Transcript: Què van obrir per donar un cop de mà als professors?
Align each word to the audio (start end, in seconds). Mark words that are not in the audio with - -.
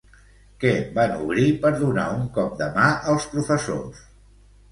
Què 0.61 0.69
van 0.95 1.11
obrir 1.25 1.43
per 1.65 1.71
donar 1.83 2.07
un 2.15 2.25
cop 2.39 2.57
de 2.61 2.69
mà 2.79 2.85
als 3.13 3.27
professors? 3.35 4.01